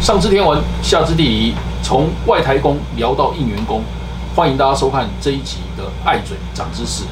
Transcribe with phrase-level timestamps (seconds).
[0.00, 3.82] 上知天文，下知地理，从外太空聊到应援工，
[4.34, 7.02] 欢迎大家收看这一集的爱嘴长知识。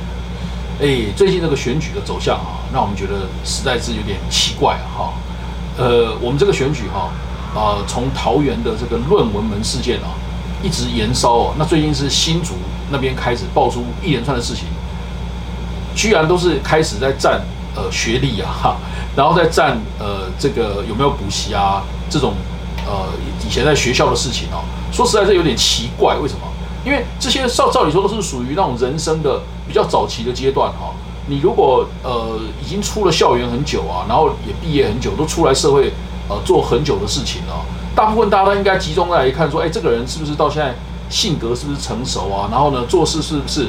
[0.80, 5.12] 哎，最近这个选举的走向啊，让我们觉得实在是有点奇怪啊哈。
[5.76, 7.10] 呃，我们这个选举哈
[7.60, 10.14] 啊，从桃园的这个论文门事件啊，
[10.62, 11.54] 一直延烧哦。
[11.58, 12.54] 那最近是新竹
[12.90, 14.64] 那边开始爆出一连串的事情，
[15.94, 17.42] 居然都是开始在占
[17.74, 18.76] 呃学历啊哈，
[19.16, 22.32] 然后再占呃这个有没有补习啊这种。
[22.86, 23.08] 呃，
[23.44, 26.40] 以前在学校的事情哦，说实在这有点奇怪，为什么？
[26.84, 30.94] 因为这些照照理说都是属于那种人生的比较早期的阶段哈。
[31.26, 35.92] 你如果呃已经出了校园很久啊，然后也毕业很久，都出来社会
[36.28, 40.72] 呃做很久的事情了，大部分大家都应该集中来看说，哎，这个人是不是到现在
[41.10, 42.48] 性格是不是成熟啊？
[42.52, 43.66] 然后呢，做事是不是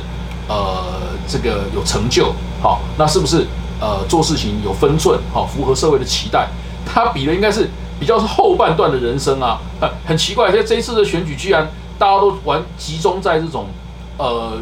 [0.47, 0.83] 呃
[1.27, 2.31] 这个有成就？
[2.61, 3.47] 好，那是不是
[3.81, 5.19] 呃做事情有分寸？
[5.33, 6.47] 好，符合社会的期待？
[6.85, 7.67] 他比的应该是。
[7.99, 11.67] 比较是后半段的人生啊，很很奇怪，在这一次的选举，居然
[11.97, 13.67] 大家都玩集中在这种
[14.17, 14.53] 呃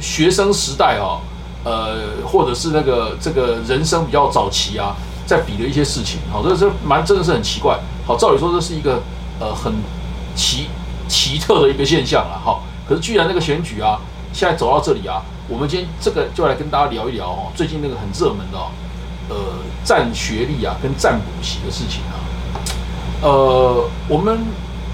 [0.00, 1.18] 学生时代啊，
[1.64, 4.94] 呃或者是那个这个人生比较早期啊，
[5.26, 7.78] 在比的一些事情，好，这是蛮真的是很奇怪。
[8.06, 9.02] 好，照理说这是一个
[9.40, 9.72] 呃很
[10.36, 10.68] 奇
[11.08, 12.60] 奇特的一个现象了，哈。
[12.88, 13.98] 可是居然那个选举啊，
[14.32, 18.70] 现在走到这里啊，我们今天这个就来跟大家聊一聊哦，最近那个很热门的哦
[19.30, 19.36] 呃
[19.82, 22.20] 占学历啊，跟占补习的事情啊。
[23.24, 24.38] 呃，我们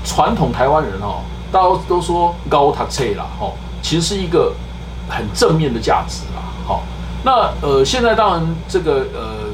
[0.05, 1.19] 传统台湾人哦，
[1.51, 3.51] 大家都说高塔车啦，哈，
[3.83, 4.55] 其实是一个
[5.09, 6.85] 很正面的价值啦，好，
[7.25, 9.51] 那呃，现在当然这个呃，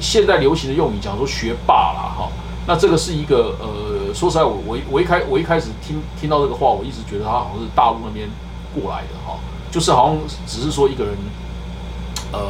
[0.00, 2.28] 现在流行的用语讲说学霸啦，哈，
[2.68, 8.28] 那这个是一个呃，说实在，我我我一开我一开始听听到这个话，我一直觉得他好像是大陆那边
[8.72, 9.40] 过来的哈，
[9.72, 11.16] 就是好像只是说一个人，
[12.30, 12.40] 呃，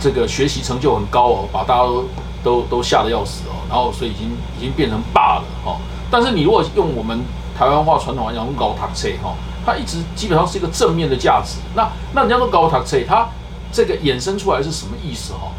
[0.00, 2.06] 这个学习成就很高哦，把大家都。
[2.42, 5.76] 都都吓得要死哦，然后所以已经已经变成霸了哈。
[6.10, 7.20] 但是你如果用我们
[7.56, 9.34] 台湾话传统来讲，用高塔车哈，
[9.64, 11.58] 它一直基本上是一个正面的价值。
[11.74, 13.28] 那那人家说高塔车，它
[13.70, 15.52] 这个衍生出来是什么意思哈？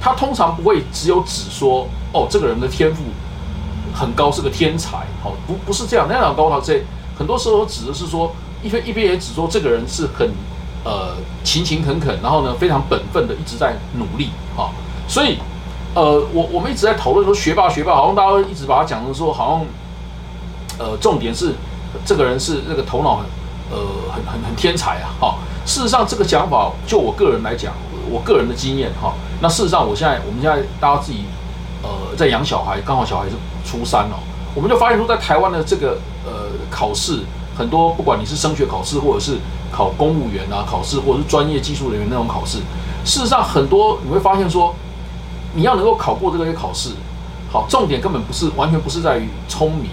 [0.00, 3.02] 它通常不会只有指说哦，这个人的天赋
[3.92, 6.06] 很高，是个天才，好不不是这样。
[6.08, 6.72] 那讲高塔车，
[7.18, 8.32] 很多时候指的是说
[8.62, 10.30] 一边一边也指说这个人是很
[10.84, 14.70] 呃勤勤恳恳，然后呢非常本分的一直在努力哈，
[15.06, 15.36] 所以。
[15.98, 19.58] 呃，我我们一直在讨论说学霸学霸，好像大家一直把它讲成说好
[20.78, 21.52] 像，呃，重点是
[22.04, 23.24] 这个人是那个头脑很
[23.72, 25.34] 呃很很很天才啊，哈。
[25.66, 27.74] 事实上，这个讲法就我个人来讲，
[28.08, 31.24] 我个人的经验哈，那事实上我现在我们现在大家自己
[31.82, 33.32] 呃在养小孩，刚好小孩是
[33.68, 34.22] 初三哦，
[34.54, 37.24] 我们就发现说在台湾的这个呃考试
[37.56, 39.36] 很多，不管你是升学考试或者是
[39.72, 42.58] 考公务员啊考试，或者是专业技术人员那种考试，
[43.04, 44.72] 事实上很多你会发现说。
[45.58, 46.90] 你要能够考过这个考试，
[47.50, 49.90] 好，重点根本不是完全不是在于聪明，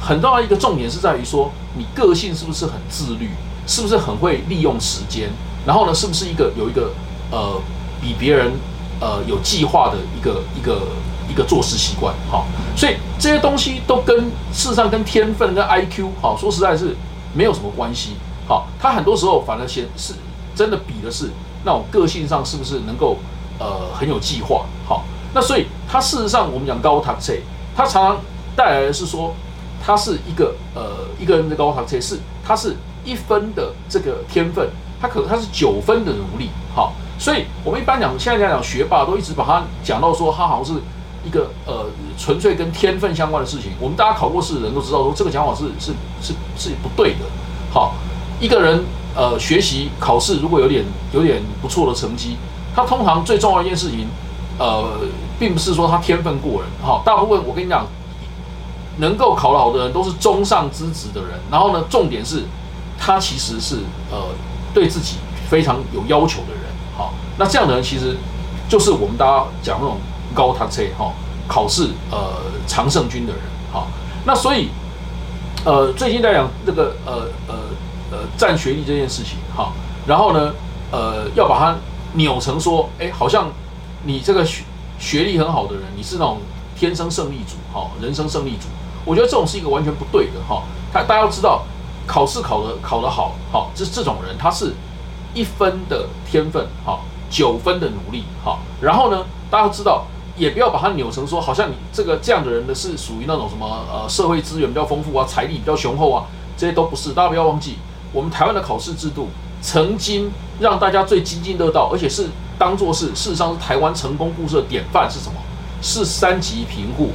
[0.00, 3.30] 很重要一个重点是在于说你个性是不是很自律，
[3.66, 5.28] 是不是很会利用时间，
[5.66, 6.92] 然后呢，是不是一个有一个
[7.32, 7.60] 呃
[8.00, 8.52] 比别人
[9.00, 10.80] 呃有计划的一个一个
[11.28, 12.46] 一个做事习惯，好，
[12.76, 14.16] 所以这些东西都跟
[14.52, 16.94] 事实上跟天分跟 I Q 好说实在是
[17.34, 18.10] 没有什么关系，
[18.46, 20.14] 好，他很多时候反而先是
[20.54, 21.30] 真的比的是
[21.64, 23.16] 那种个性上是不是能够。
[23.60, 25.04] 呃，很有计划，好，
[25.34, 27.34] 那所以它事实上，我们讲高塔车，
[27.76, 28.16] 它常常
[28.56, 29.34] 带来的是说，
[29.84, 34.66] 它是一个呃一个人的高塔车，是它是一分的这个天分，
[34.98, 40.80] 它可它是九分的努力，好，所以我们一般讲现在讲讲学霸，都一直把它讲到说，它好像是
[41.26, 41.84] 一个呃
[42.16, 43.72] 纯粹跟天分相关的事情。
[43.78, 45.92] 我们大家考过试的人都知道，说这个讲法是是
[46.22, 47.26] 是是不对的。
[47.70, 47.92] 好，
[48.40, 48.82] 一个人
[49.14, 50.82] 呃学习考试如果有点
[51.12, 52.38] 有点不错的成绩。
[52.80, 54.08] 他通常最重要一件事情，
[54.58, 54.84] 呃，
[55.38, 57.86] 并不是说他天分过人，哈，大部分我跟你讲，
[58.96, 61.38] 能够考得好的人都是中上资质的人。
[61.50, 62.44] 然后呢，重点是，
[62.98, 63.76] 他其实是
[64.10, 64.18] 呃
[64.72, 65.16] 对自己
[65.48, 66.62] 非常有要求的人，
[66.96, 68.16] 好，那这样的人其实
[68.68, 69.98] 就是我们大家讲那种
[70.34, 71.12] 高塔车哈，
[71.46, 72.18] 考试呃
[72.66, 73.88] 常胜军的人，好，
[74.24, 74.70] 那所以
[75.66, 77.54] 呃最近在讲这个呃呃
[78.10, 79.72] 呃占学历这件事情，哈，
[80.06, 80.52] 然后呢
[80.90, 81.76] 呃要把它。
[82.14, 83.48] 扭成说，哎，好像
[84.04, 84.64] 你这个学
[84.98, 86.38] 学历很好的人，你是那种
[86.76, 88.66] 天生胜利组，哈，人生胜利组。
[89.04, 90.62] 我觉得这种是一个完全不对的，哈。
[90.92, 91.62] 他大家要知道，
[92.06, 94.74] 考试考的考得好，好，这这种人他是
[95.32, 98.58] 一分的天分，哈，九分的努力，哈。
[98.80, 100.04] 然后呢，大家要知道，
[100.36, 106.24] 也不要把它扭成说，好像你这个这样的人呢，是属于那种什么呃社会资源比较丰富啊，财力比较雄厚啊，
[106.56, 107.12] 这些都不是。
[107.12, 107.76] 大家不要忘记，
[108.12, 109.28] 我们台湾的考试制度。
[109.60, 112.26] 曾经让大家最津津乐道，而且是
[112.58, 115.34] 当做是事实上是台湾成功故事的典范是什么？
[115.82, 117.10] 是三级贫户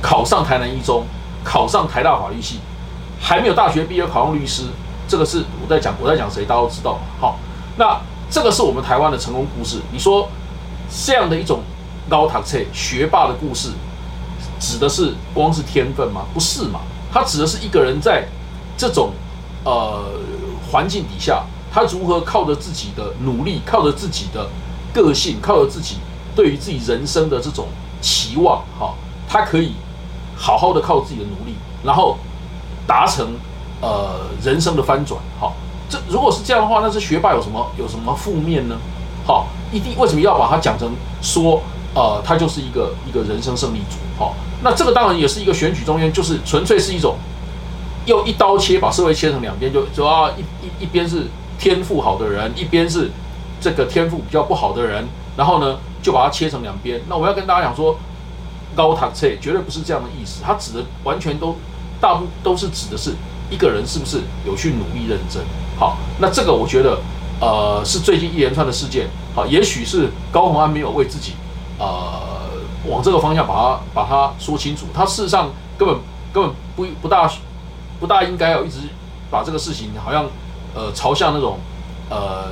[0.00, 1.04] 考上台南一中，
[1.42, 2.60] 考上台大法律系，
[3.20, 4.62] 还没有大学毕业考上律师，
[5.08, 7.00] 这个是我在讲我在讲谁，大家都知道。
[7.20, 7.38] 好，
[7.76, 8.00] 那
[8.30, 9.80] 这个是我们台湾的成功故事。
[9.90, 10.28] 你说
[11.04, 11.60] 这样的一种
[12.08, 13.70] 高塔车学霸的故事，
[14.60, 16.22] 指的是光是天分吗？
[16.32, 16.80] 不是嘛？
[17.12, 18.24] 它指的是一个人在
[18.76, 19.10] 这种
[19.64, 20.04] 呃
[20.70, 24.46] 环境底下，他如何靠着自己的努力，靠着自己的
[24.92, 25.96] 个性，靠着自己
[26.36, 27.66] 对于自己人生的这种
[28.00, 28.92] 期望，哈，
[29.26, 29.72] 他可以
[30.36, 32.18] 好好的靠自己的努力，然后
[32.86, 33.34] 达成
[33.80, 35.50] 呃人生的翻转，哈。
[35.88, 38.76] 这如果是这样的话，那是学霸有什么有什么负面呢？
[39.26, 40.90] 好，一定为什么要把它讲成
[41.20, 41.62] 说
[41.94, 43.96] 呃他就是一个一个人生胜利组？
[44.18, 47.16] 好，那这个当然也是一个选举中间，就是纯粹是一种
[48.06, 51.28] 又一刀切，把社会切成两边，就就要一一一边是
[51.62, 53.08] 天赋好的人，一边是
[53.60, 55.06] 这个天赋比较不好的人，
[55.36, 57.00] 然后呢就把它切成两边。
[57.08, 57.96] 那我要跟大家讲说，
[58.74, 61.56] 高塔车绝对不是这样的意思，它指的完全都
[62.00, 63.14] 大部都是指的是
[63.48, 65.40] 一个人是不是有去努力认真。
[65.78, 66.98] 好，那这个我觉得，
[67.40, 69.06] 呃，是最近一连串的事件。
[69.32, 71.34] 好，也许是高鸿安没有为自己，
[71.78, 72.20] 呃，
[72.88, 74.86] 往这个方向把它把它说清楚。
[74.92, 75.48] 他事实上
[75.78, 75.96] 根本
[76.32, 77.30] 根本不不大
[78.00, 78.78] 不大应该要一直
[79.30, 80.26] 把这个事情好像
[80.74, 81.58] 呃朝向那种
[82.08, 82.50] 呃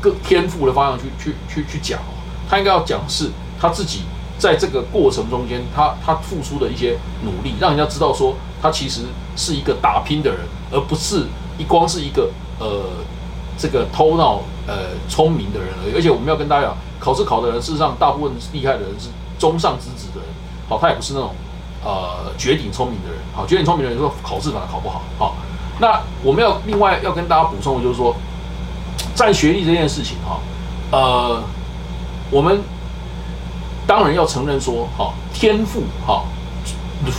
[0.00, 2.00] 个天赋的方向去去去去讲。
[2.48, 4.02] 他应该要讲是他自己
[4.38, 9.02] 在这个过程中间，他他付出的一些努力，让人家知道说他其实
[9.36, 10.40] 是一个打拼的人，
[10.72, 11.26] 而不是
[11.58, 12.30] 一光是一个。
[12.60, 12.82] 呃，
[13.56, 20.28] 这个头脑呃聪明的人而已，而且我们要跟大家讲，考试考的人，事实上大部分厉害的人是中上之子的人，
[20.68, 21.30] 好，他也不是那种
[21.84, 25.36] 呃绝顶聪明的人，好，绝顶聪明的人说考试反而考不好，好，
[25.80, 28.14] 那我们要另外要跟大家补充的就是说，
[29.14, 30.40] 占学历这件事情哈，
[30.90, 31.42] 呃，
[32.30, 32.60] 我们
[33.86, 36.24] 当然要承认说，哈，天赋哈，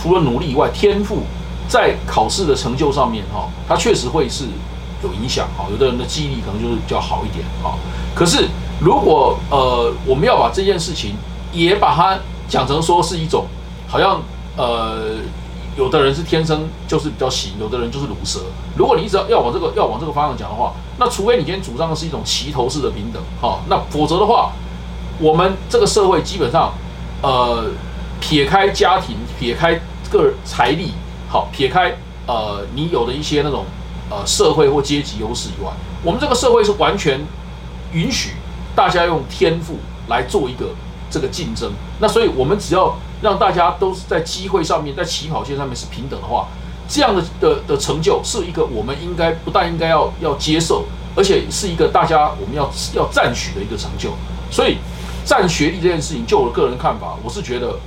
[0.02, 1.22] 除了努力以外，天赋
[1.68, 4.46] 在考试的成就上面哈，它确实会是。
[5.02, 7.72] 有影响哈，有的人的记忆力可能就是比较好一点哈。
[8.14, 8.46] 可是
[8.82, 11.14] 如果呃我们要把这件事情
[11.54, 12.18] 也把它
[12.50, 13.46] 讲成说是一种，
[13.88, 14.20] 好像
[14.58, 15.14] 呃
[15.76, 18.40] 有的人是天生就是比较行，有的人就是卤蛇。
[18.76, 24.52] 如果你一直要往这个要往这个方向讲的话，那除非你今天主张的是一种齐头式的平等哈，那否则的话，
[25.18, 26.72] 我们这个社会基本上
[27.22, 27.70] 呃
[28.20, 29.80] 撇开家庭，撇开
[30.10, 30.92] 个财力，
[31.28, 31.96] 好撇开
[32.26, 33.64] 呃你有的一些那种。
[34.12, 35.70] 呃，社会或阶级优势以外，
[36.02, 37.24] 我们这个社会是完全
[37.92, 38.32] 允许
[38.74, 39.76] 大家用天赋
[40.08, 40.66] 来做一个
[41.10, 41.72] 这个竞争。
[41.98, 46.46] 那所以，我们只要让大家都是在机会上面，在起跑线上面是平等的话，
[46.88, 50.84] 这样的的的成就是一个我们应该不但应该要要接受，
[51.16, 54.10] 而且是一个大家我们要要赞许的一个成就。
[54.50, 54.78] 所以，
[55.24, 57.78] 占学历这件事情，就我个人看法，我是觉得，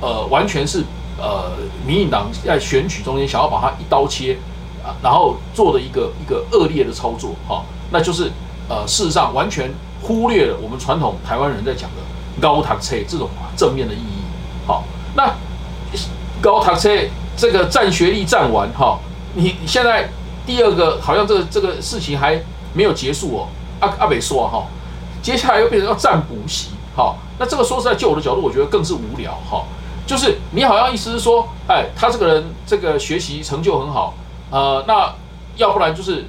[0.00, 0.84] 呃，完全是
[1.18, 1.52] 呃，
[1.86, 4.36] 民进党在选举中间想要把它一刀切。
[4.84, 8.30] 啊然后做的一个一个恶劣的操作，哈，那就是
[8.68, 9.68] 呃，事实上完全
[10.00, 11.96] 忽略了我们传统台湾人在讲的
[12.40, 14.22] 高塔车这种正面的意义，
[14.66, 14.84] 好，
[15.14, 15.34] 那
[16.40, 16.90] 高塔车
[17.36, 18.98] 这个占学历占完，哈，
[19.34, 20.08] 你现在
[20.44, 22.40] 第二个好像这个这个事情还
[22.72, 23.48] 没有结束哦，
[23.80, 24.66] 阿阿北说哈，
[25.22, 29.64] 接下来又变成要占补习，好，那这个说实在，就我的角度，我觉得更是无聊，哈，
[30.06, 34.14] 就是你好像意思是说，哎，他这个人这个学习成就很好。
[34.48, 35.12] 呃，那
[35.56, 36.24] 要不然就是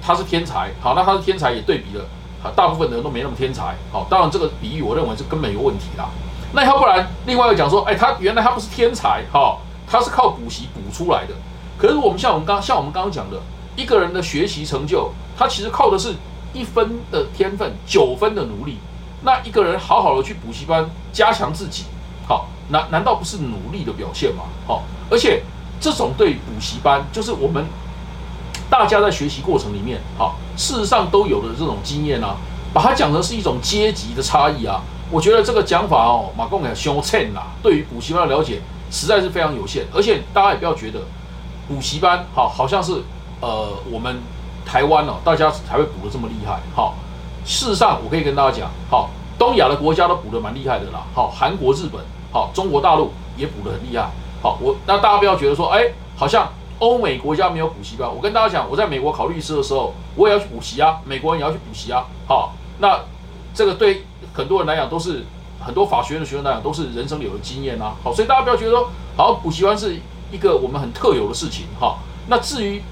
[0.00, 2.04] 他是天才，好，那他是天才也对比了，
[2.42, 6.08] 啊，大部分的人都没那么天才，好，当然这个比喻我认为是根本有问题啦。
[6.52, 11.34] 那要不然另外一个讲说，哎，他原来他不是天才，哈，他是靠补习补出来的。
[11.76, 13.38] 可是我们像我们刚像我们刚刚讲的，
[13.76, 16.14] 一个人的学习成就，他其实靠的是
[16.52, 18.78] 一分的天分，九分的努力。
[19.22, 21.84] 那一个人好好的去补习班加强自己，
[22.26, 24.44] 好，难难道不是努力的表现吗？
[24.66, 25.42] 好，而且。
[25.80, 27.64] 这种对补习班，就是我们
[28.70, 32.36] 大家在学习过程里面，哈，事实上都有的这种经验啊，
[32.72, 38.60] 把它讲成是一种阶级的差异啊，我觉得这个讲法哦，马贡也凶欠啦，对于补习班的了解
[38.90, 41.00] 实在是非常有限，而且大家也不要觉得
[41.66, 43.02] 补习班，好，好像是
[43.40, 44.20] 呃我们
[44.66, 46.94] 台湾哦，大家才会补的这么厉害，好，
[47.44, 54.10] 事实上我可以跟大家讲，好，东亚的国家都补的蛮厉害的啦，好，韩国、日本，好，中国大陆也补的很厉害。
[54.40, 55.82] 好，我那大家不要觉得说，哎，
[56.14, 56.48] 好像
[56.78, 58.08] 欧美国家没有补习班。
[58.08, 60.98] 我跟大家讲，我在美国考律师的时候，我也要去补习啊。
[61.04, 62.04] 美国人也要去补习啊。
[62.26, 63.00] 好，那
[63.54, 65.24] 这个对很多人来讲都是
[65.60, 67.94] 很多法学院的学生来讲都是人生有的经验啊。
[68.02, 69.96] 好，所以大家不要觉得说，好补习班是
[70.30, 71.66] 一个我们很特有的事情。
[71.80, 72.82] 哈，那至于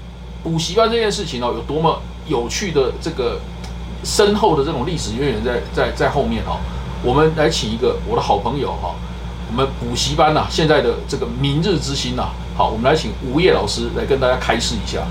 [0.43, 3.39] 补习班这件事情哦，有多么有趣的这个
[4.03, 6.59] 深厚的这种历史渊源在在在后面哈，
[7.03, 8.95] 我们来请一个我的好朋友哈。
[9.49, 15.05] 我们补习班呐，现在的这个明日之星呐，好，我们来请吴叶老师来跟大家开示一下。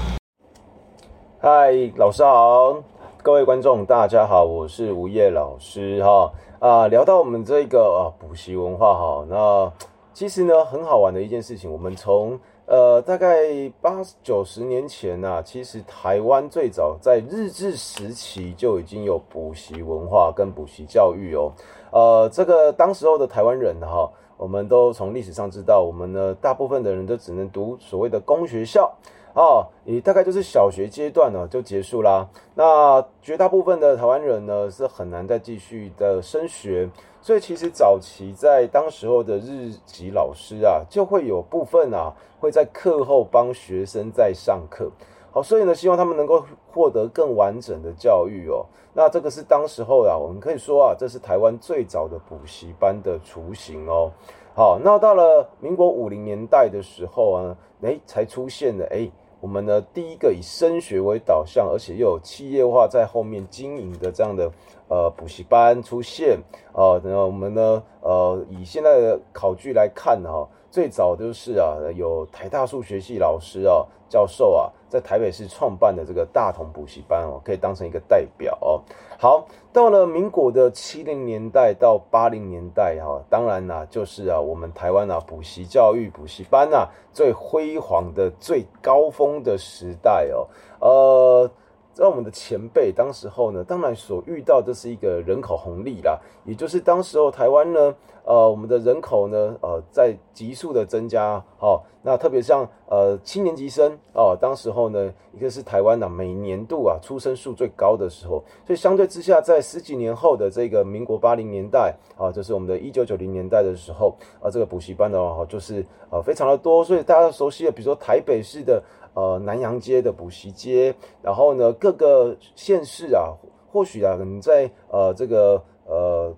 [1.38, 2.82] 嗨，老师好，
[3.22, 9.72] 各位观众大家好，我是吴叶老师哈啊，聊到我们这个啊补习文化哈，那
[10.12, 12.36] 其实呢很好玩的一件事情，我们从
[12.66, 13.46] 呃大概
[13.80, 21.52] 八九十年前呐，其实台湾最早在日治时期就已经有补习文化跟补习教育哦，
[21.92, 24.10] 呃，这个当时候的台湾人哈。
[24.36, 28.94] 我们都从历史上知道，我们呢大部分的人都只能读所谓的公学校
[29.34, 32.28] 啊，也大概就是小学阶段呢就结束啦。
[32.54, 36.88] 那绝大部分的台湾人呢是很难再继续的升学，
[37.20, 44.90] 所以其实早期在当时候的日籍老师啊，就会有部分啊会在课后帮学生在上课。
[45.36, 48.64] 好，所以呢，希望他们能够获得更完整的教育哦。
[48.94, 54.10] 那这个是当时候啊，我们可以说啊，这是台湾最早的补习班的雏形哦。
[54.54, 64.50] 好，那到了民国五零年代的时候啊，诶，才出现了诶，我们呢第一个以升学为导向，而且又有企业化在后面经营的这样的
[64.88, 66.38] 呃补习班出现
[66.72, 67.00] 啊。
[67.02, 70.48] 那我们呢，呃，以现在的考据来看哈。
[70.68, 78.82] 最早就是啊，有台大数学系老师啊，教授啊，在台北市创办的这个大同补习班哦，可以当成一个代表哦。
[79.18, 90.46] 好，到了民国的七零年代到八零年代哈，当然啦，就是啊，我们台湾啊，补习教育补习班啊，最辉煌的最高峰的时代哦，
[90.80, 91.50] 呃。
[91.96, 118.82] 在我们的前辈当时候呢，当然所遇到的是一个人口红利啦，也就是当时候台湾呢，呃，我们的人口呢，呃，在急速的增加，哦，那特别像呃七年级生哦，当时候呢，一个是台湾呢每年度啊出生数最高的时候，所以相对之下，在十几年后的这个民国八零年代啊，就是我们的一九九零年代的时候啊，这个补习班的话就是呃非常的多，所以大家熟悉的，比如说台北市的。
[119.16, 123.32] 呃，南洋街的补习街，然后呢，各个县市啊，
[123.72, 126.30] 或许啊，你在呃这个呃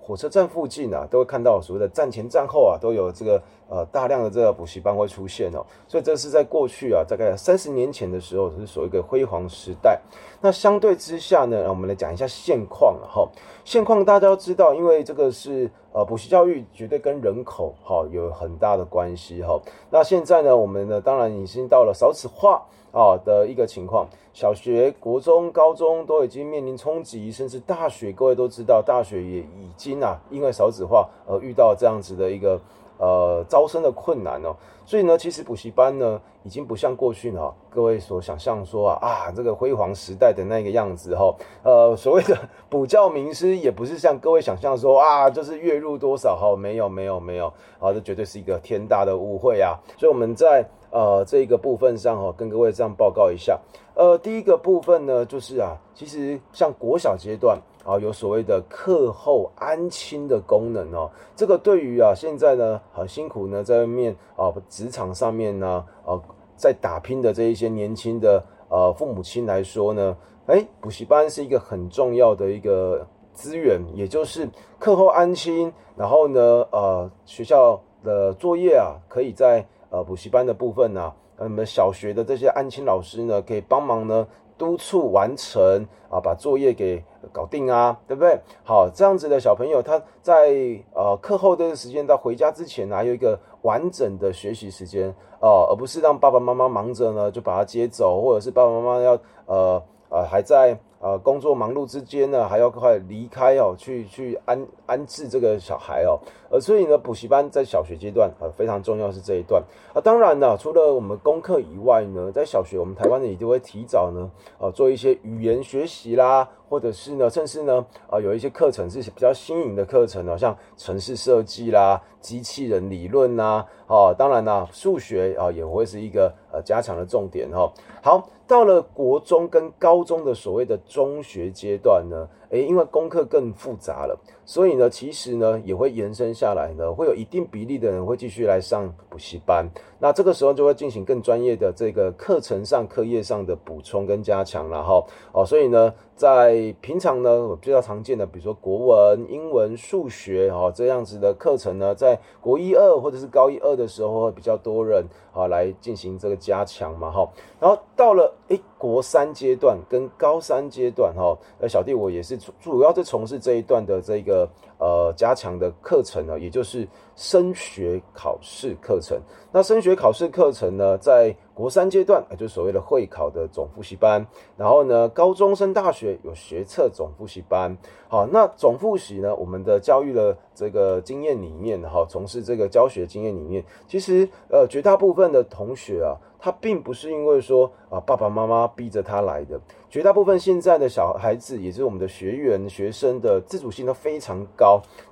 [0.00, 5.64] 火车站附近啊，都会看到所谓的站前站后啊，都有这个呃大量的这个补习班会出现哦。
[5.86, 10.00] 所以这是在过去啊，大概三十年前的时候，是所谓的辉煌时代。
[10.40, 13.28] 那相对之下呢，我们来讲一下现况哈。
[13.64, 15.70] 现况大家都知道，因为这个是。
[15.94, 19.56] 呃，补习教育绝对跟人口哈有很大的关系哈。
[19.90, 32.60] 那现在呢，我们呢当然已经到了少子化啊的一个情况，小学、国中、高中都已经面临冲击，甚至大学，各位都知道，大学也已经啊因为少子化而遇到这样子的一个。
[32.98, 34.54] 呃，招生的困难哦，
[34.86, 41.34] 所以呢，其实补习班呢，已经不像过去呢，各位所想象说啊啊，这个辉煌时代的那个样子哈，
[41.64, 42.38] 呃，所谓的
[42.70, 47.46] 补教名师也不是像各位想象说啊，就是月入多少哈，没有没有没有，
[47.80, 53.58] 啊，这绝对是一个天大的误会啊，所以我们在呃这个部分上哈，跟各位这样报告一下，
[53.94, 57.58] 呃，第一个部分呢，就是啊，其实像国小阶段。
[57.84, 66.18] 啊，有所谓的课后安亲的功能哦，这个对于啊现在呢很辛苦呢在外面啊职场上面呢啊
[66.56, 74.48] 在打拼的这一些年轻的呃父母亲来说呢，哎，补习班是一个很重要的一个资源，也就是
[74.78, 84.26] 课后安亲，然后呢呃学校的作业啊可以在呃补习班的部分呢，我们小学的这些安亲老师呢可以帮忙呢。
[84.56, 88.38] 督促完成啊，把作业给搞定啊，对不对？
[88.64, 90.54] 好，这样子的小朋友，他在
[90.94, 95.08] 呃课后的时间到回家之前，还有一个完整的学习时间
[95.40, 100.78] 哦，而不是让爸爸妈妈忙着呢就把他接走，或者是爸爸妈妈要呃呃还在。
[101.04, 106.18] 呃，工作忙碌之间呢，还要快离开哦，去去安安置这个小孩哦。
[106.50, 110.00] 呃，所以呢，补习班在小学阶段呃非常重要是这一段啊。
[110.00, 127.70] 当然呢，除了我们功课以外呢，在小学我们台湾呢也就会提早呢，呃，做一些语言学习啦，或者是呢，甚至呢，呃，有一些课程是比较新颖的课程呢，像城市设计啦、机器人理论呐，哦，当然呢，数学啊也会是一个呃加强的重点哈。
[128.02, 128.28] 好。
[128.46, 139.68] 到了国中跟高中的所谓的中学阶段呢，诶，因为功课更复杂了，所以呢，其实呢也会延伸下来呢，会有一定比例的人会继续来上补习班。
[139.98, 145.04] 那这个时候就会进行更专业的这个课程上、课业上的补充跟加强了哈。
[145.32, 157.28] 哦，所以呢，在平常呢我比较常见的，比如说国文、英文、数学哈这样子的课程呢，在国一二或者是高一二的时候会比较多人啊来进行这个加强嘛哈。
[157.58, 164.48] 然后到了诶国三阶段跟高三阶段哈，呃小弟我也是主要是从事这一段的这个。
[164.78, 169.18] 呃加强的课程呢，也就是升学考试课程。
[169.52, 174.26] 那升学考试课程呢，在国三阶段，也就是所谓的会考的总复习班。
[174.56, 177.76] 然后呢，高中升大学有学测总复习班。
[178.08, 189.60] 好，那总复习呢，我们的教育的这个经验里面，哈，从事这个教学经验里面，其实呃，绝大部分的同学啊，他并不是因为说啊爸爸妈妈逼着他来的。
[189.88, 194.63] 绝大部分现在的小孩子，也就是我们的学员学生的自主性都非常高。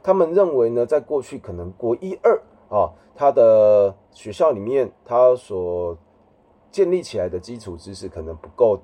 [0.02, 5.96] 他们认为呢，在过去可能国一二啊，他的学校里面他所
[6.70, 8.78] 建立起来的基础知识可能不够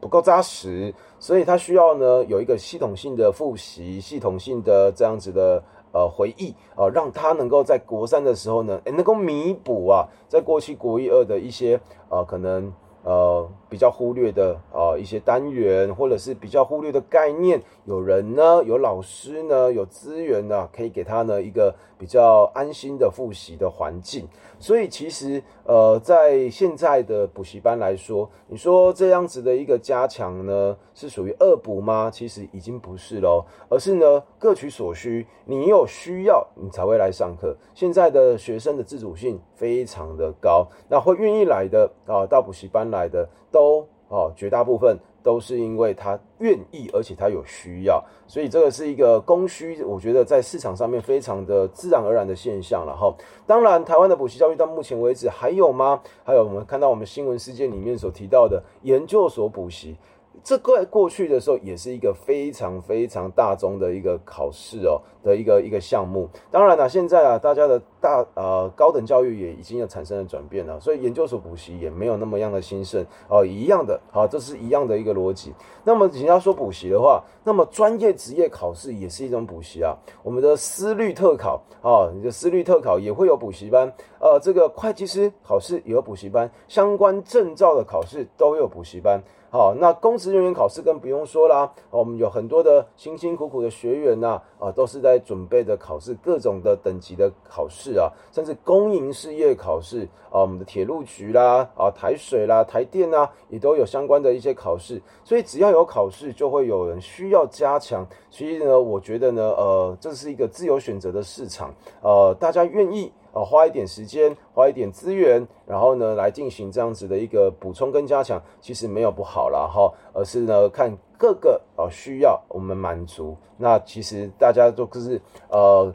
[0.00, 12.72] 不够扎实，所以他需要呢有一个系统性的复习，系统性的这样子的呃回忆啊，让他能够在国三的时候呢，能够弥补啊，在过去国一二的一些呃可能。
[13.02, 24.28] 呃，比较忽略的啊一些单元，或者是比较忽略的概念，有人呢，有老师呢，有资源呢，可以给他呢一个比较安心的复习的环境。
[24.58, 32.10] 所以其实呃，在现在的补习班来说，你说这样子的一个加强呢，是属于恶补吗？
[32.12, 37.56] 其实已经不是喽，而是呢各取所需，你有需要你才会来上课。
[37.74, 42.80] 现在的学生的自主性非常的高，那会愿意来的啊，到补习班。
[42.90, 53.14] 来的都哦，绝大部分都是因为他愿意，而且他有需要，所以这个是一个供需，我觉得在市场上面非常的自然而然的现象了哈。
[53.46, 56.00] 当然，台湾的补习教育到目前为止还有吗？
[56.24, 59.96] 还有我们看到我们新闻事件里面所提到的研究所补习。
[60.42, 66.28] 这个过去的时候也是一个非常非常大宗的一个考试哦的一个一个项目。
[66.50, 75.52] 当然了，现在啊，大家的大呃高等教育也已经有产生了转变了，所以研究所补习也没有那么样的兴盛哦，一样的，好，这是一样的一个逻辑。
[75.84, 79.94] 那么你要说补习的话，那么专业职业考试也是一种补习啊。
[80.22, 89.22] 我们的私律特考啊，你的私律特考也会有补习班，呃，这个会计师考试也有补习班，相关证照的考试都有补习班。
[89.52, 91.68] 好，那公职人员考试更不用说啦。
[91.90, 105.02] 我们有很多的辛辛苦苦的学员呐，啊，都是在准备的考试，各种的等级的考试啊，甚至公营事业考试啊，我们的铁路局啦，啊，台水啦，台电啊，也都有相关的一些考试。
[105.24, 108.06] 所以只要有考试，就会有人需要加强。
[108.30, 113.12] 所以呢，我觉得呢，呃，这是一个自由选择的市场，呃，大家愿意。
[113.32, 123.36] 啊，花一点时间，花一点资源，然后呢，来进行这样子的一个补充跟加强，其实没有不好了哈，而是呢，看各个啊需要我们满足。
[123.56, 125.92] 那其实大家都是呃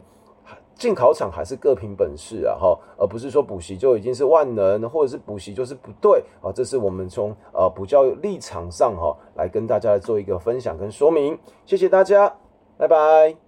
[0.74, 6.52] 进考场还是各凭本事啊哈，而不是说补习就已经是万能，或者是补习就是不对啊。
[6.52, 11.38] 这是我们从呃补教立场上哈来跟大家做一个分享跟说明。
[11.64, 12.36] 谢谢大家，
[12.76, 13.45] 拜拜。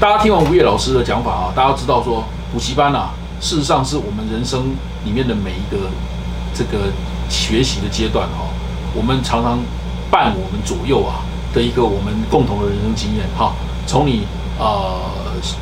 [0.00, 5.90] 大家听完吴越老师的讲法啊，大家知道说补习班啊，事实上是我们人生里面的每一个
[6.54, 6.92] 这个
[7.28, 8.46] 学习的阶段哈，
[8.94, 9.58] 我们常常
[10.08, 13.52] 伴我们左右啊的一个我们共同的人生经验哈。
[13.88, 14.22] 从你
[14.56, 15.00] 呃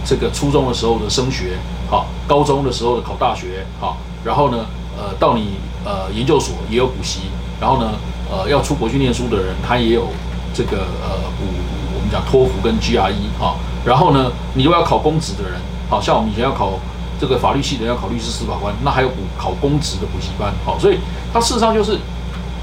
[0.04, 1.56] 这个初中的时候的升学
[1.88, 4.66] 好，高中的时候的考大学好，然后呢
[4.98, 7.20] 呃到你呃研究所也有补习，
[7.58, 7.92] 然后呢
[8.30, 10.08] 呃要出国去念书的人他也有
[10.52, 11.46] 这个呃补
[11.94, 13.56] 我们讲托福跟 GRE 哈。
[13.86, 16.72] 然后呢，你如果要考公职的人，好像我们以前要考
[17.20, 20.98] 这个法律系的要考律师、司法官，那还有补考公职的补习班，好，所以
[21.32, 21.92] 他事实上就是，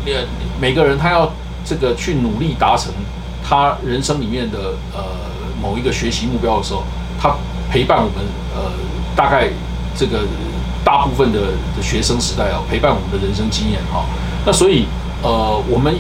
[0.06, 0.28] 呃，
[0.60, 1.32] 每个人他要
[1.66, 2.92] 这个去努力达成
[3.42, 5.02] 他人生里面的呃
[5.62, 6.84] 某一个学习目标的时候，
[7.18, 7.34] 他
[7.72, 8.72] 陪伴我们呃
[9.16, 9.48] 大概
[9.96, 10.20] 这个
[10.84, 11.40] 大部分的
[11.76, 14.04] 的学生时代啊，陪伴我们的人生经验哈，
[14.46, 14.88] 那所以
[15.22, 15.96] 呃我们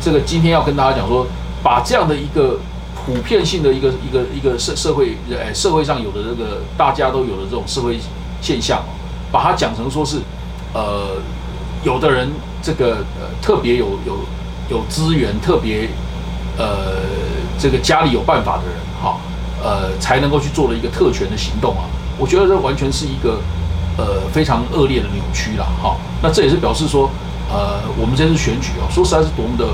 [0.00, 1.26] 这个今天要跟大家讲说，
[1.64, 2.60] 把这样的一个。
[3.08, 7.98] 普遍性的一个一个一个社社会，哎，社会上有的这个大家都有的这种社会
[8.42, 8.82] 现象，
[9.32, 10.18] 把它讲成说是，
[10.74, 11.16] 呃，
[11.82, 12.28] 有的人
[12.60, 14.18] 这个呃特别有有
[14.68, 15.88] 有资源，特别
[16.58, 16.96] 呃
[17.58, 19.18] 这个家里有办法的人哈，
[19.62, 23.40] 呃才能够去做的一个特权的行动啊，我觉得这完全是一个
[23.96, 25.96] 呃非常恶劣的扭曲了哈。
[26.22, 27.08] 那这也是表示说，
[27.50, 29.64] 呃，我们这次选举啊，说实在是多么的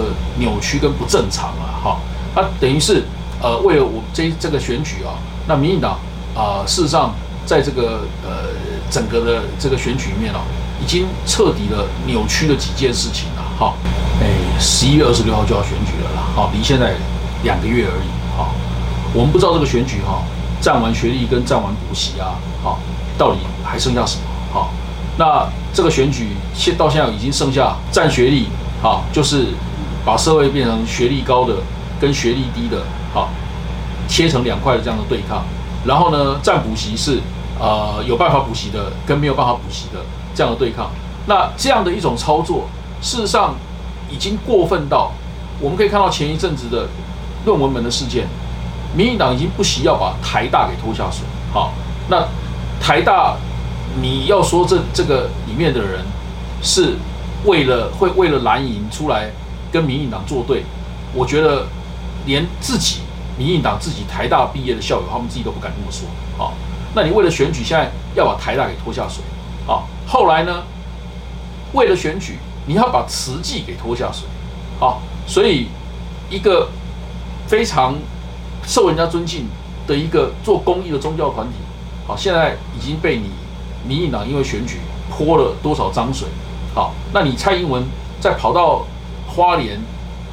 [0.00, 1.98] 的扭曲跟不正常啊哈。
[2.34, 3.04] 他等于是，
[3.40, 5.14] 呃，为了我这这个选举啊，
[5.46, 5.98] 那民进党
[6.34, 7.14] 啊，事实上
[7.46, 8.50] 在这个呃
[8.90, 10.40] 整个的这个选举里面啊，
[10.82, 13.42] 已经彻底的扭曲了几件事情了。
[13.56, 13.74] 哈，
[14.20, 14.26] 哎，
[14.58, 16.94] 十一月二十六号就要选举了啦，好，离现在
[17.44, 18.08] 两个月而已。
[18.36, 18.48] 哈，
[19.12, 20.22] 我们不知道这个选举哈，
[20.60, 22.80] 占完学历跟占完补习啊，好，
[23.16, 24.24] 到底还剩下什么？
[24.52, 24.72] 好，
[25.16, 28.48] 那这个选举现到现在已经剩下占学历，
[28.82, 29.46] 好，就是
[30.04, 31.54] 把社会变成学历高的。
[32.00, 33.28] 跟学历低的，好，
[34.08, 35.44] 切成两块的这样的对抗。
[35.84, 37.20] 然后呢，占补习是
[37.58, 40.00] 呃有办法补习的跟没有办法补习的
[40.34, 40.90] 这样的对抗。
[41.26, 42.68] 那这样的一种操作，
[43.00, 43.54] 事实上
[44.10, 45.12] 已经过分到
[45.60, 46.88] 我们可以看到前一阵子的
[47.44, 48.26] 论文门的事件，
[48.94, 51.24] 民进党已经不惜要把台大给拖下水。
[51.52, 51.72] 好，
[52.08, 52.26] 那
[52.80, 53.36] 台大
[54.00, 56.04] 你要说这这个里面的人
[56.60, 56.96] 是
[57.44, 59.30] 为了会为了蓝营出来
[59.70, 60.64] 跟民进党作对，
[61.14, 61.66] 我觉得
[62.26, 63.00] 连自己
[63.38, 66.08] 民进党自己台大毕业的校友他们自己都不敢这么说。
[66.36, 66.54] 好，
[66.94, 69.22] 那你为了选举现在要把台大给拖下水。
[69.66, 70.62] 好，后来呢？
[71.72, 74.28] 为了选举，你要把慈济给拖下水，
[74.78, 75.66] 好，所以
[76.30, 76.68] 一个
[77.48, 77.96] 非常
[78.64, 79.48] 受人家尊敬
[79.84, 81.54] 的一个做公益的宗教团体，
[82.06, 83.30] 好，现在已经被你
[83.84, 84.78] 民进党因为选举
[85.10, 86.28] 泼了多少脏水，
[86.72, 87.82] 好，那你蔡英文
[88.20, 88.86] 再跑到
[89.26, 89.80] 花莲，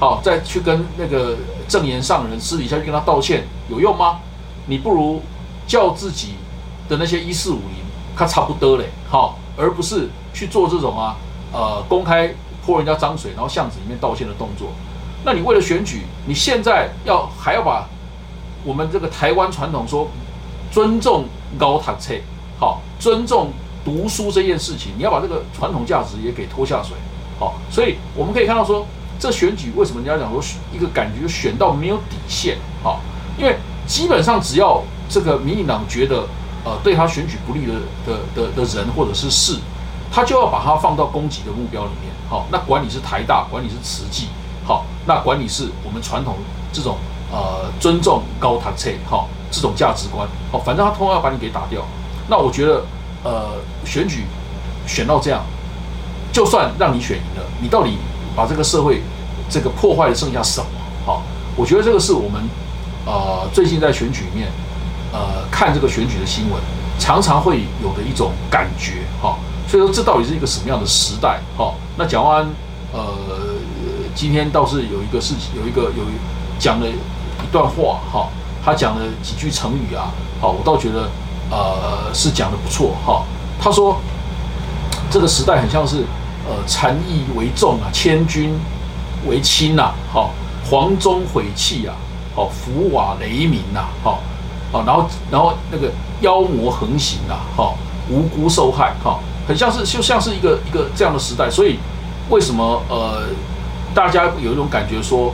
[0.01, 1.37] 好，再去跟那个
[1.67, 4.19] 正言上人私底下去跟他道歉，有用吗？
[4.65, 5.21] 你不如
[5.67, 6.33] 叫自己
[6.89, 7.85] 的那些一四五零，
[8.17, 11.17] 他差不多嘞，好，而不是去做这种啊。
[11.53, 12.33] 呃，公开
[12.65, 14.69] 泼人家脏水，然后巷子里面道歉的动作，
[15.23, 17.87] 那你为了选举，你现在要还要把
[18.63, 20.09] 我们这个台湾传统说
[20.71, 21.25] 尊重
[21.59, 22.15] 高塔车，
[22.57, 23.51] 好，尊重
[23.85, 26.97] 读书这件事情，你要把这个传统价值也给拖下水，
[27.37, 28.87] 好，所以我们可以看到说，
[29.21, 32.99] 这选举为什么人家讲说一个感觉选到没有底线，好，
[33.37, 33.55] 因为
[33.85, 36.27] 基本上只要这个民进党觉得
[36.65, 39.59] 呃对他选举不利的的的的人或者是事。
[40.13, 44.27] 他就要把它放到攻击的目标里面，好，那管你是台大，管你是慈济，
[44.65, 46.35] 好，那管你是我们传统
[46.73, 46.97] 这种
[47.31, 51.81] 呃尊重高塔车，好，这种价值观，好，反正他通常要把你给打掉。
[52.27, 52.83] 那我觉得，
[53.23, 53.51] 呃，
[53.85, 54.25] 选举
[54.85, 55.41] 选到这样，
[56.33, 57.97] 就算让你选赢了，你到底
[58.35, 59.01] 把这个社会
[59.49, 60.67] 这个破坏的剩下什么？
[61.05, 61.23] 好，
[61.55, 62.41] 我觉得这个是我们
[63.05, 64.51] 呃最近在选举里面
[65.11, 66.61] 呃看这个选举的新闻，
[66.99, 69.37] 常常会有的一种感觉，哈。
[69.67, 71.39] 所以说，这到底是一个什么样的时代？
[71.55, 72.45] 好，那蒋万，
[72.91, 73.01] 呃，
[74.13, 76.03] 今天倒是有一个事情，有一个有
[76.59, 78.27] 讲了一段话，哈，
[78.65, 81.09] 他讲了几句成语啊，好，我倒觉得，
[81.49, 83.23] 呃，是讲的不错，哈。
[83.61, 83.95] 他说，
[85.09, 86.03] 这个时代很像是，
[86.47, 88.53] 呃，禅意为重啊，千军
[89.27, 90.31] 为轻呐，好，
[90.69, 91.95] 黄钟毁弃啊，
[92.35, 94.21] 好，伏瓦雷鸣呐，好，
[94.71, 97.77] 好，然后然后那个妖魔横行啊，好，
[98.09, 99.19] 无辜受害，哈。
[99.47, 101.77] 很像是就像是一个一个这样的时代，所以
[102.29, 103.23] 为什么呃
[103.93, 105.33] 大家有一种感觉说，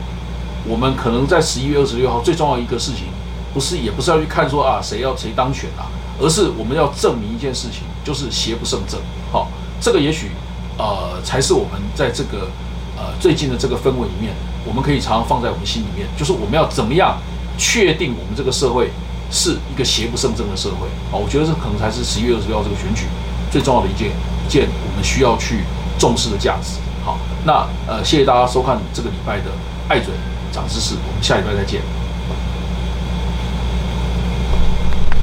[0.66, 3.08] 我们可能在十一月二十六号最重要一个事情，
[3.54, 9.00] 不是也不是要去看说啊谁要谁当选啊，而是我们要证明一件事情，就是邪不胜正。
[9.32, 9.50] 好，
[9.82, 10.32] 这个也许
[10.78, 12.48] 呃才是我们在这个
[12.96, 14.34] 呃最近的这个氛围里面，
[14.66, 17.18] 我们可以常常放在我们心里面，就是我们要怎么样
[17.58, 18.92] 确定我们这个社会
[19.32, 20.88] 是一个邪不胜正的社会。
[21.12, 23.06] 好，我觉得这可能才是十一月二十六号这个选举。
[23.50, 24.10] 最重要的一件
[24.46, 25.64] 一件我们需要去
[25.98, 26.80] 重视的价值。
[27.06, 29.46] 好，那呃，谢谢大家收看这个礼拜的
[29.88, 30.14] 爱嘴
[30.52, 31.82] 长知识，我们下礼拜再见。